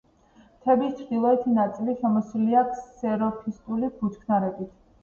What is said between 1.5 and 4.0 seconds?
ნაწილი შემოსილია ქსეროფიტული